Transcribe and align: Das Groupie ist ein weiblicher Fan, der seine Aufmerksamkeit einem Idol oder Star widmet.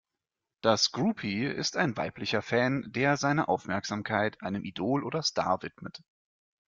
Das 0.63 0.91
Groupie 0.91 1.45
ist 1.45 1.77
ein 1.77 1.95
weiblicher 1.95 2.41
Fan, 2.41 2.91
der 2.91 3.17
seine 3.17 3.47
Aufmerksamkeit 3.49 4.41
einem 4.41 4.63
Idol 4.63 5.03
oder 5.03 5.21
Star 5.21 5.61
widmet. 5.61 6.01